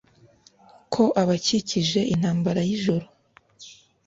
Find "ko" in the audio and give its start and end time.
0.93-1.03